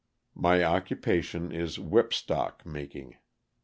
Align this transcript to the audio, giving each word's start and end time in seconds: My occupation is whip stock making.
My 0.33 0.63
occupation 0.63 1.51
is 1.51 1.77
whip 1.77 2.11
stock 2.11 2.65
making. 2.65 3.17